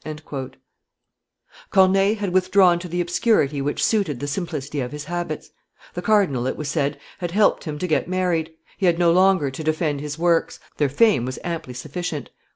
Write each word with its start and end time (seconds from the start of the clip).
Corneille 1.69 2.15
had 2.15 2.33
withdrawn 2.33 2.79
to 2.79 2.87
the 2.87 3.01
obscurity 3.01 3.61
which 3.61 3.83
suited 3.85 4.19
the 4.19 4.25
simplicity 4.27 4.79
of 4.79 4.91
his 4.91 5.03
habits; 5.03 5.51
the 5.93 6.01
cardinal, 6.01 6.47
it 6.47 6.57
was 6.57 6.69
said, 6.69 6.97
had 7.19 7.29
helped 7.29 7.65
him 7.65 7.77
to 7.77 7.85
get 7.85 8.07
married; 8.07 8.51
he 8.79 8.87
had 8.87 8.97
no 8.97 9.11
longer 9.11 9.51
to 9.51 9.63
defend 9.63 10.01
his 10.01 10.17
works, 10.17 10.59
their 10.77 10.89
fame 10.89 11.23
was 11.23 11.37
amply 11.43 11.75
sufficient. 11.75 12.31